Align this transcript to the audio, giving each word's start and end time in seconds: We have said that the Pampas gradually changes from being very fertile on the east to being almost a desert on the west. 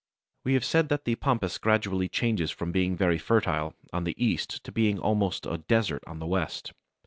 We 0.43 0.55
have 0.55 0.65
said 0.65 0.89
that 0.89 1.05
the 1.05 1.13
Pampas 1.13 1.59
gradually 1.59 2.09
changes 2.09 2.49
from 2.49 2.71
being 2.71 2.95
very 2.97 3.19
fertile 3.19 3.75
on 3.93 4.03
the 4.03 4.15
east 4.17 4.63
to 4.63 4.71
being 4.71 4.97
almost 4.97 5.45
a 5.45 5.59
desert 5.59 6.01
on 6.07 6.17
the 6.17 6.25
west. 6.25 6.73